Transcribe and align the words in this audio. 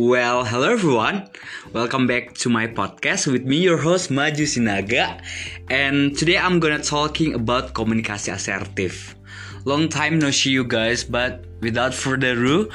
Well, 0.00 0.48
hello 0.48 0.72
everyone. 0.72 1.28
Welcome 1.76 2.08
back 2.08 2.32
to 2.40 2.48
my 2.48 2.64
podcast 2.64 3.28
with 3.28 3.44
me, 3.44 3.60
your 3.60 3.76
host 3.76 4.08
Maju 4.08 4.48
Sinaga. 4.48 5.20
And 5.68 6.16
today 6.16 6.40
I'm 6.40 6.56
gonna 6.56 6.80
talking 6.80 7.36
about 7.36 7.76
komunikasi 7.76 8.32
asertif. 8.32 9.12
Long 9.68 9.92
time 9.92 10.16
no 10.16 10.32
see 10.32 10.56
you 10.56 10.64
guys, 10.64 11.04
but 11.04 11.44
without 11.60 11.92
further 11.92 12.32
ado, 12.32 12.72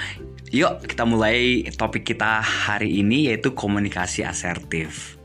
yuk 0.54 0.86
kita 0.86 1.02
mulai 1.02 1.66
topik 1.74 2.14
kita 2.14 2.46
hari 2.46 3.02
ini 3.02 3.34
yaitu 3.34 3.58
komunikasi 3.58 4.22
asertif. 4.22 5.18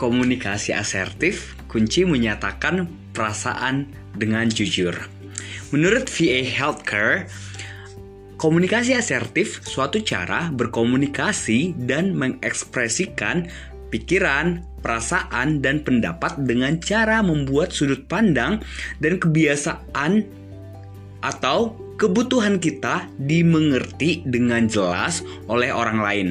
Komunikasi 0.00 0.72
asertif 0.72 1.60
kunci 1.68 2.08
menyatakan 2.08 2.88
perasaan 3.12 3.92
dengan 4.16 4.48
jujur. 4.48 4.96
Menurut 5.76 6.08
VA 6.08 6.40
Healthcare, 6.40 7.28
Komunikasi 8.44 8.92
asertif 8.92 9.64
suatu 9.64 10.04
cara 10.04 10.52
berkomunikasi 10.52 11.80
dan 11.88 12.12
mengekspresikan 12.12 13.48
pikiran, 13.88 14.60
perasaan, 14.84 15.64
dan 15.64 15.80
pendapat 15.80 16.44
dengan 16.44 16.76
cara 16.76 17.24
membuat 17.24 17.72
sudut 17.72 18.04
pandang 18.04 18.60
dan 19.00 19.16
kebiasaan 19.16 20.28
atau 21.24 21.72
kebutuhan 21.96 22.60
kita 22.60 23.08
dimengerti 23.16 24.20
dengan 24.28 24.68
jelas 24.68 25.24
oleh 25.48 25.72
orang 25.72 26.04
lain 26.04 26.28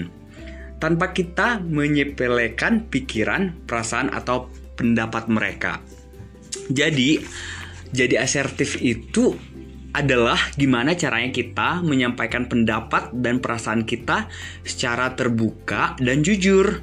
tanpa 0.78 1.18
kita 1.18 1.66
menyepelekan 1.66 2.94
pikiran, 2.94 3.58
perasaan, 3.66 4.14
atau 4.14 4.54
pendapat 4.78 5.26
mereka. 5.34 5.82
Jadi, 6.70 7.26
jadi 7.90 8.22
asertif 8.22 8.78
itu 8.86 9.34
adalah 9.94 10.36
gimana 10.58 10.98
caranya 10.98 11.30
kita 11.30 11.86
menyampaikan 11.86 12.50
pendapat 12.50 13.14
dan 13.14 13.38
perasaan 13.38 13.86
kita 13.86 14.26
secara 14.66 15.14
terbuka 15.14 15.94
dan 16.02 16.26
jujur. 16.26 16.82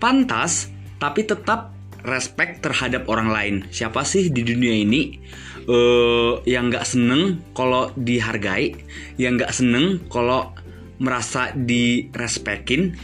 Pantas, 0.00 0.72
tapi 0.96 1.28
tetap 1.28 1.76
respect 2.02 2.64
terhadap 2.64 3.06
orang 3.06 3.30
lain. 3.30 3.54
Siapa 3.70 4.02
sih 4.02 4.32
di 4.32 4.42
dunia 4.42 4.74
ini 4.74 5.20
uh, 5.68 6.42
yang 6.48 6.72
nggak 6.72 6.88
seneng 6.88 7.44
kalau 7.54 7.92
dihargai, 7.94 8.74
yang 9.20 9.38
nggak 9.38 9.54
seneng 9.54 10.02
kalau 10.10 10.56
merasa 10.98 11.54
direspekin? 11.54 12.96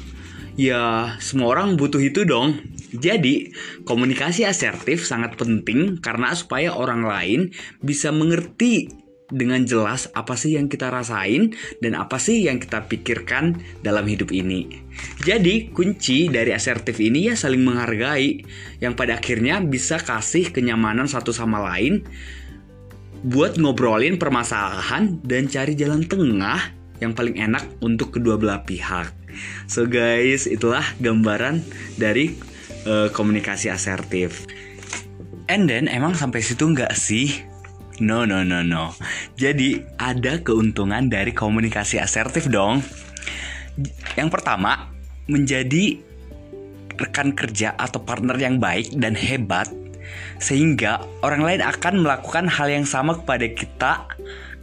Ya, 0.59 1.15
semua 1.23 1.55
orang 1.55 1.79
butuh 1.79 2.03
itu 2.03 2.27
dong. 2.27 2.59
Jadi, 2.91 3.55
komunikasi 3.87 4.43
asertif 4.43 5.07
sangat 5.07 5.39
penting 5.39 6.03
karena 6.03 6.35
supaya 6.35 6.75
orang 6.75 7.07
lain 7.07 7.41
bisa 7.79 8.11
mengerti 8.11 8.91
dengan 9.29 9.61
jelas 9.65 10.09
apa 10.17 10.35
sih 10.35 10.57
yang 10.57 10.73
kita 10.73 10.89
rasain 10.89 11.53
dan 11.85 11.93
apa 11.97 12.17
sih 12.17 12.49
yang 12.49 12.57
kita 12.57 12.89
pikirkan 12.89 13.61
dalam 13.85 14.09
hidup 14.09 14.33
ini. 14.33 14.69
Jadi, 15.23 15.71
kunci 15.71 16.33
dari 16.33 16.51
asertif 16.51 16.99
ini 16.99 17.31
ya 17.31 17.35
saling 17.39 17.63
menghargai 17.63 18.43
yang 18.83 18.97
pada 18.97 19.21
akhirnya 19.21 19.61
bisa 19.63 20.01
kasih 20.01 20.51
kenyamanan 20.51 21.07
satu 21.07 21.31
sama 21.31 21.61
lain 21.61 22.03
buat 23.23 23.59
ngobrolin 23.59 24.17
permasalahan 24.17 25.19
dan 25.27 25.51
cari 25.51 25.75
jalan 25.75 26.07
tengah 26.07 26.75
yang 26.99 27.15
paling 27.15 27.39
enak 27.39 27.67
untuk 27.83 28.19
kedua 28.19 28.39
belah 28.39 28.63
pihak. 28.67 29.15
So 29.71 29.87
guys, 29.87 30.51
itulah 30.51 30.83
gambaran 30.99 31.63
dari 31.95 32.35
uh, 32.87 33.11
komunikasi 33.15 33.71
asertif. 33.71 34.47
And 35.49 35.65
then 35.71 35.89
emang 35.89 36.13
sampai 36.19 36.45
situ 36.45 36.69
nggak 36.69 36.93
sih 36.93 37.48
No, 37.99 38.23
no, 38.23 38.47
no, 38.47 38.63
no. 38.63 38.95
Jadi 39.35 39.83
ada 39.99 40.39
keuntungan 40.39 41.11
dari 41.11 41.35
komunikasi 41.35 41.99
asertif 41.99 42.47
dong. 42.47 42.83
Yang 44.15 44.31
pertama, 44.39 44.91
menjadi 45.27 45.99
rekan 46.99 47.31
kerja 47.35 47.79
atau 47.79 48.03
partner 48.03 48.35
yang 48.39 48.59
baik 48.59 48.95
dan 48.99 49.15
hebat 49.15 49.71
sehingga 50.43 51.03
orang 51.23 51.47
lain 51.47 51.63
akan 51.63 52.03
melakukan 52.03 52.51
hal 52.51 52.67
yang 52.71 52.87
sama 52.89 53.19
kepada 53.23 53.47
kita 53.51 53.93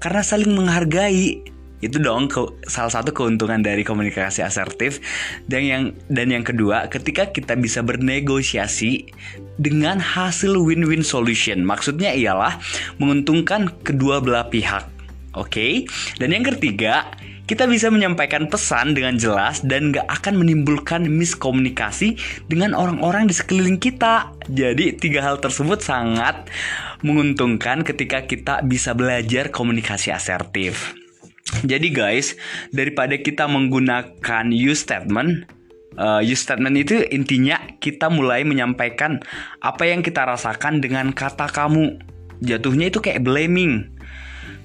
karena 0.04 0.22
saling 0.26 0.52
menghargai 0.52 1.55
itu 1.86 2.02
dong 2.02 2.28
ke, 2.28 2.42
salah 2.66 2.90
satu 2.90 3.14
keuntungan 3.14 3.62
dari 3.62 3.86
komunikasi 3.86 4.42
asertif 4.42 4.98
dan 5.46 5.62
yang 5.64 5.84
dan 6.10 6.34
yang 6.34 6.42
kedua 6.42 6.90
ketika 6.90 7.30
kita 7.30 7.54
bisa 7.54 7.86
bernegosiasi 7.86 9.08
dengan 9.62 10.02
hasil 10.02 10.58
win-win 10.58 11.06
solution 11.06 11.62
maksudnya 11.62 12.12
ialah 12.12 12.58
menguntungkan 12.98 13.70
kedua 13.86 14.20
belah 14.20 14.50
pihak 14.50 14.90
oke 15.38 15.52
okay? 15.54 15.86
dan 16.18 16.34
yang 16.34 16.44
ketiga 16.44 17.06
kita 17.46 17.70
bisa 17.70 17.94
menyampaikan 17.94 18.50
pesan 18.50 18.98
dengan 18.98 19.22
jelas 19.22 19.62
dan 19.62 19.94
gak 19.94 20.10
akan 20.10 20.42
menimbulkan 20.42 21.06
miskomunikasi 21.06 22.18
dengan 22.50 22.74
orang-orang 22.74 23.30
di 23.30 23.38
sekeliling 23.38 23.78
kita. 23.78 24.34
Jadi 24.50 24.98
tiga 24.98 25.22
hal 25.22 25.38
tersebut 25.38 25.78
sangat 25.78 26.50
menguntungkan 27.06 27.86
ketika 27.86 28.26
kita 28.26 28.66
bisa 28.66 28.98
belajar 28.98 29.54
komunikasi 29.54 30.10
asertif. 30.10 31.05
Jadi 31.64 31.88
guys, 31.94 32.36
daripada 32.76 33.16
kita 33.16 33.48
menggunakan 33.48 34.52
use 34.52 34.84
statement, 34.84 35.48
uh, 35.96 36.20
use 36.20 36.44
statement 36.44 36.76
itu 36.76 37.06
intinya 37.12 37.60
kita 37.80 38.12
mulai 38.12 38.44
menyampaikan 38.44 39.24
apa 39.64 39.88
yang 39.88 40.04
kita 40.04 40.28
rasakan 40.28 40.84
dengan 40.84 41.16
kata 41.16 41.48
kamu. 41.48 42.00
Jatuhnya 42.44 42.92
itu 42.92 43.00
kayak 43.00 43.24
blaming. 43.24 43.96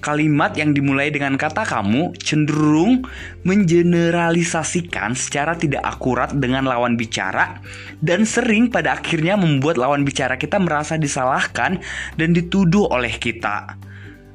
Kalimat 0.01 0.57
yang 0.57 0.73
dimulai 0.73 1.13
dengan 1.13 1.37
kata 1.37 1.61
kamu 1.69 2.17
cenderung 2.25 3.05
mengeneralisasikan 3.45 5.13
secara 5.13 5.53
tidak 5.53 5.85
akurat 5.85 6.33
dengan 6.33 6.65
lawan 6.65 6.97
bicara 6.97 7.61
dan 8.01 8.25
sering 8.25 8.73
pada 8.73 8.97
akhirnya 8.97 9.37
membuat 9.37 9.77
lawan 9.77 10.01
bicara 10.09 10.41
kita 10.41 10.57
merasa 10.57 10.97
disalahkan 10.97 11.85
dan 12.17 12.33
dituduh 12.33 12.89
oleh 12.89 13.13
kita. 13.21 13.77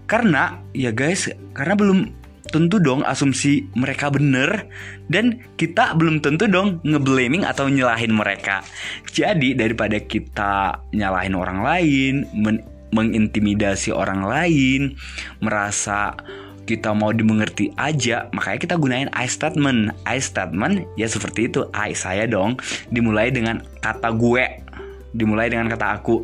Karena 0.06 0.62
ya 0.70 0.94
guys, 0.94 1.34
karena 1.58 1.74
belum 1.74 2.25
tentu 2.56 2.80
dong 2.80 3.04
asumsi 3.04 3.68
mereka 3.76 4.08
bener 4.08 4.72
dan 5.12 5.44
kita 5.60 5.92
belum 6.00 6.24
tentu 6.24 6.48
dong 6.48 6.80
ngeblaming 6.88 7.44
atau 7.44 7.68
nyalahin 7.68 8.16
mereka. 8.16 8.64
Jadi 9.12 9.52
daripada 9.60 10.00
kita 10.00 10.80
nyalahin 10.96 11.36
orang 11.36 11.60
lain, 11.60 12.14
men 12.32 12.64
mengintimidasi 12.96 13.92
orang 13.92 14.24
lain, 14.24 14.96
merasa 15.44 16.16
kita 16.64 16.96
mau 16.96 17.12
dimengerti 17.12 17.76
aja, 17.76 18.32
makanya 18.32 18.60
kita 18.64 18.76
gunain 18.80 19.12
I 19.12 19.28
statement. 19.28 19.92
I 20.08 20.24
statement 20.24 20.88
ya 20.96 21.12
seperti 21.12 21.52
itu. 21.52 21.68
I 21.76 21.92
saya 21.92 22.24
dong 22.24 22.56
dimulai 22.88 23.36
dengan 23.36 23.60
kata 23.84 24.16
gue, 24.16 24.64
dimulai 25.12 25.52
dengan 25.52 25.68
kata 25.68 26.00
aku. 26.00 26.24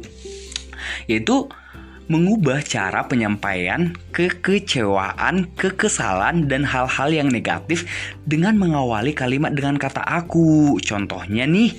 Yaitu 1.11 1.51
mengubah 2.11 2.59
cara 2.67 3.07
penyampaian 3.07 3.95
kekecewaan, 4.11 5.47
kekesalan, 5.55 6.51
dan 6.51 6.67
hal-hal 6.67 7.07
yang 7.07 7.31
negatif 7.31 7.87
dengan 8.27 8.59
mengawali 8.59 9.15
kalimat 9.15 9.55
dengan 9.55 9.79
kata 9.79 10.03
aku. 10.03 10.75
Contohnya 10.83 11.47
nih, 11.47 11.71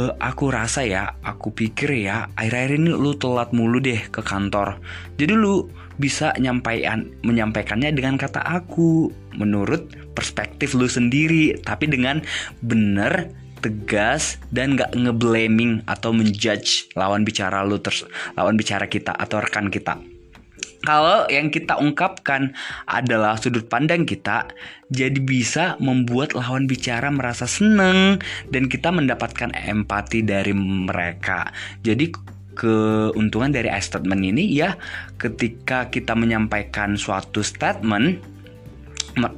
uh, 0.00 0.16
aku 0.16 0.48
rasa 0.48 0.88
ya, 0.88 1.12
aku 1.20 1.52
pikir 1.52 2.08
ya, 2.08 2.32
akhir-akhir 2.32 2.80
ini 2.80 2.90
lu 2.96 3.12
telat 3.20 3.52
mulu 3.52 3.76
deh 3.76 4.08
ke 4.08 4.24
kantor. 4.24 4.80
Jadi 5.20 5.36
lu 5.36 5.68
bisa 6.00 6.32
nyampaikan 6.38 7.10
menyampaikannya 7.26 7.90
dengan 7.90 8.16
kata 8.16 8.40
aku 8.40 9.12
menurut 9.36 9.92
perspektif 10.16 10.72
lu 10.72 10.88
sendiri, 10.88 11.58
tapi 11.60 11.90
dengan 11.90 12.24
benar 12.64 13.28
tegas 13.58 14.38
dan 14.54 14.78
gak 14.78 14.94
ngeblaming 14.94 15.82
atau 15.84 16.14
menjudge 16.14 16.90
lawan 16.94 17.26
bicara 17.26 17.66
lu 17.66 17.78
terus 17.82 18.06
lawan 18.38 18.54
bicara 18.54 18.86
kita 18.86 19.14
atau 19.14 19.42
rekan 19.42 19.68
kita. 19.68 19.98
Kalau 20.78 21.26
yang 21.26 21.50
kita 21.50 21.74
ungkapkan 21.74 22.54
adalah 22.86 23.34
sudut 23.34 23.66
pandang 23.66 24.06
kita, 24.06 24.46
jadi 24.94 25.18
bisa 25.18 25.74
membuat 25.82 26.38
lawan 26.38 26.70
bicara 26.70 27.10
merasa 27.10 27.50
seneng 27.50 28.22
dan 28.54 28.70
kita 28.70 28.94
mendapatkan 28.94 29.50
empati 29.58 30.22
dari 30.22 30.54
mereka. 30.54 31.50
Jadi 31.82 32.14
keuntungan 32.54 33.50
dari 33.50 33.70
I 33.70 33.82
statement 33.82 34.22
ini 34.22 34.50
ya 34.50 34.74
ketika 35.18 35.90
kita 35.90 36.14
menyampaikan 36.18 36.98
suatu 36.98 37.42
statement 37.42 38.18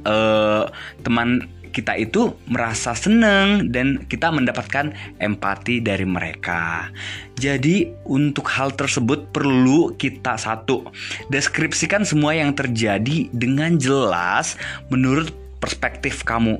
uh, 0.05 0.65
teman 1.05 1.45
kita 1.71 1.95
itu 1.95 2.35
merasa 2.51 2.91
seneng 2.91 3.71
dan 3.71 4.03
kita 4.05 4.29
mendapatkan 4.29 4.91
empati 5.17 5.79
dari 5.79 6.03
mereka. 6.03 6.91
Jadi 7.39 7.89
untuk 8.05 8.51
hal 8.51 8.75
tersebut 8.75 9.31
perlu 9.31 9.95
kita 9.95 10.37
satu 10.37 10.85
deskripsikan 11.31 12.03
semua 12.05 12.35
yang 12.35 12.53
terjadi 12.53 13.31
dengan 13.33 13.79
jelas 13.79 14.59
menurut 14.91 15.31
perspektif 15.63 16.21
kamu. 16.27 16.59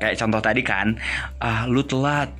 Kayak 0.00 0.18
contoh 0.20 0.40
tadi 0.40 0.62
kan, 0.64 0.96
ah 1.38 1.68
lu 1.68 1.84
telat. 1.84 2.32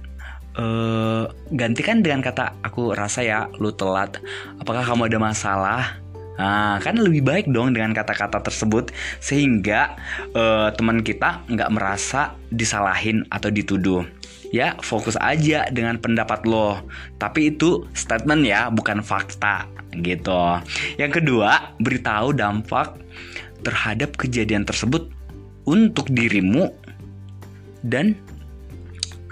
Uh, 0.56 1.28
gantikan 1.52 2.00
dengan 2.00 2.24
kata 2.24 2.56
aku 2.64 2.96
rasa 2.96 3.20
ya 3.20 3.44
lu 3.60 3.68
telat. 3.76 4.16
Apakah 4.56 4.88
kamu 4.88 5.12
ada 5.12 5.18
masalah? 5.20 6.00
Nah, 6.36 6.76
kan 6.84 7.00
lebih 7.00 7.24
baik 7.24 7.46
dong 7.48 7.72
dengan 7.72 7.96
kata-kata 7.96 8.44
tersebut 8.44 8.92
sehingga 9.20 9.96
uh, 10.36 10.68
teman 10.76 11.00
kita 11.00 11.44
nggak 11.48 11.72
merasa 11.72 12.36
disalahin 12.52 13.24
atau 13.32 13.48
dituduh. 13.48 14.04
Ya, 14.54 14.78
fokus 14.78 15.18
aja 15.18 15.66
dengan 15.72 15.98
pendapat 15.98 16.46
lo. 16.46 16.80
Tapi 17.18 17.56
itu 17.56 17.88
statement 17.96 18.46
ya, 18.46 18.70
bukan 18.70 19.02
fakta 19.02 19.66
gitu. 19.96 20.60
Yang 21.00 21.22
kedua, 21.22 21.74
beritahu 21.80 22.36
dampak 22.36 23.00
terhadap 23.64 24.14
kejadian 24.14 24.62
tersebut 24.62 25.10
untuk 25.66 26.06
dirimu 26.12 26.70
dan 27.82 28.14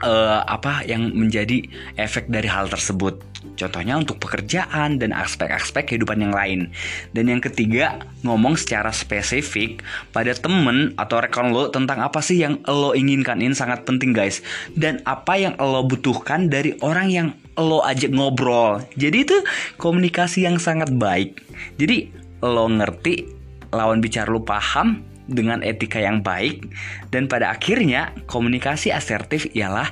uh, 0.03 0.43
apa 0.47 0.83
yang 0.83 1.15
menjadi 1.15 1.63
efek 1.95 2.27
dari 2.27 2.51
hal 2.51 2.67
tersebut. 2.67 3.34
Contohnya 3.55 3.95
untuk 3.95 4.19
pekerjaan 4.19 4.99
dan 4.99 5.15
aspek-aspek 5.15 5.95
kehidupan 5.95 6.19
yang 6.19 6.35
lain. 6.35 6.75
Dan 7.15 7.31
yang 7.31 7.39
ketiga, 7.39 8.03
ngomong 8.27 8.59
secara 8.59 8.91
spesifik 8.91 9.85
pada 10.11 10.35
temen 10.35 10.97
atau 10.99 11.23
rekan 11.23 11.55
lo 11.55 11.71
tentang 11.71 12.03
apa 12.03 12.19
sih 12.19 12.43
yang 12.43 12.59
lo 12.67 12.97
inginkan 12.97 13.39
ini 13.39 13.55
sangat 13.55 13.87
penting 13.87 14.11
guys. 14.11 14.43
Dan 14.75 15.05
apa 15.07 15.39
yang 15.39 15.55
lo 15.61 15.87
butuhkan 15.87 16.51
dari 16.51 16.75
orang 16.83 17.09
yang 17.13 17.29
lo 17.55 17.85
ajak 17.87 18.11
ngobrol. 18.11 18.83
Jadi 18.99 19.23
itu 19.23 19.37
komunikasi 19.79 20.47
yang 20.49 20.59
sangat 20.59 20.91
baik. 20.91 21.39
Jadi 21.79 22.11
lo 22.43 22.67
ngerti, 22.67 23.31
lawan 23.71 24.03
bicara 24.03 24.29
lo 24.35 24.43
paham, 24.43 25.15
dengan 25.25 25.65
etika 25.65 26.01
yang 26.01 26.21
baik 26.21 26.69
dan 27.09 27.25
pada 27.29 27.49
akhirnya 27.53 28.13
komunikasi 28.29 28.93
asertif 28.93 29.49
ialah 29.57 29.89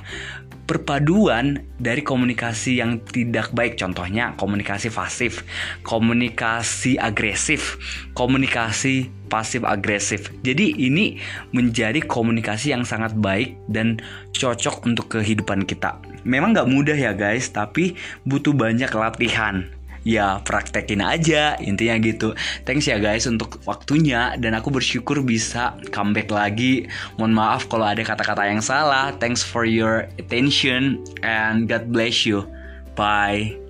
perpaduan 0.63 1.59
dari 1.75 1.99
komunikasi 1.99 2.79
yang 2.79 3.03
tidak 3.03 3.51
baik 3.51 3.75
contohnya 3.75 4.31
komunikasi 4.39 4.87
pasif, 4.87 5.43
komunikasi 5.83 6.95
agresif, 6.95 7.75
komunikasi 8.15 9.11
pasif 9.27 9.65
agresif. 9.67 10.31
Jadi 10.45 10.77
ini 10.77 11.19
menjadi 11.51 11.99
komunikasi 12.05 12.71
yang 12.71 12.87
sangat 12.87 13.11
baik 13.17 13.59
dan 13.67 13.99
cocok 14.31 14.87
untuk 14.87 15.11
kehidupan 15.19 15.67
kita. 15.67 15.99
Memang 16.23 16.55
nggak 16.55 16.71
mudah 16.71 16.95
ya 16.95 17.11
guys, 17.11 17.51
tapi 17.51 17.99
butuh 18.23 18.55
banyak 18.55 18.89
latihan 18.95 19.67
ya 20.03 20.43
praktekin 20.43 20.99
aja 20.99 21.55
intinya 21.59 21.95
gitu. 21.99 22.35
Thanks 22.67 22.87
ya 22.87 22.99
guys 22.99 23.25
untuk 23.25 23.59
waktunya. 23.63 24.35
Dan 24.37 24.53
aku 24.55 24.69
bersyukur 24.69 25.23
bisa 25.23 25.75
comeback 25.89 26.29
lagi. 26.29 26.87
Mohon 27.17 27.33
maaf 27.33 27.61
kalau 27.71 27.87
ada 27.87 28.03
kata-kata 28.03 28.47
yang 28.47 28.61
salah. 28.63 29.15
Thanks 29.17 29.41
for 29.41 29.63
your 29.63 30.07
attention 30.19 31.01
and 31.23 31.65
God 31.65 31.89
bless 31.89 32.27
you. 32.27 32.45
Bye 32.93 33.62